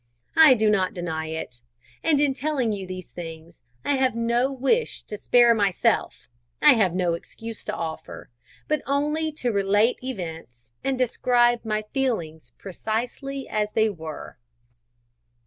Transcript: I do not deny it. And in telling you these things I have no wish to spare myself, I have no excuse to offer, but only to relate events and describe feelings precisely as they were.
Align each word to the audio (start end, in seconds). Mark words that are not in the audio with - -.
I 0.35 0.55
do 0.55 0.67
not 0.67 0.95
deny 0.95 1.27
it. 1.27 1.61
And 2.01 2.19
in 2.19 2.33
telling 2.33 2.71
you 2.71 2.87
these 2.87 3.11
things 3.11 3.61
I 3.85 3.97
have 3.97 4.15
no 4.15 4.51
wish 4.51 5.03
to 5.03 5.15
spare 5.15 5.53
myself, 5.53 6.27
I 6.59 6.73
have 6.73 6.95
no 6.95 7.13
excuse 7.13 7.63
to 7.65 7.73
offer, 7.75 8.31
but 8.67 8.81
only 8.87 9.31
to 9.33 9.51
relate 9.51 9.99
events 10.01 10.71
and 10.83 10.97
describe 10.97 11.61
feelings 11.93 12.49
precisely 12.57 13.47
as 13.47 13.73
they 13.73 13.91
were. 13.91 14.39